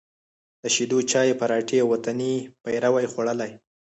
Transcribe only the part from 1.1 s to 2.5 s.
چای، پراټې او وطني